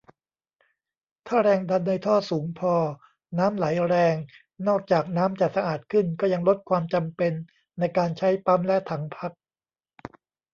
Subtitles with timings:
[1.27, 2.73] ถ้าแรงดันในท่อสูงพอ
[3.37, 4.15] น้ำไหลแรง
[4.67, 7.33] นอกจากน้ำจะสะอาดขึ้น ก็ยังลดความจำเป็น
[7.79, 9.31] ในการใช้ปั๊มและถังพัก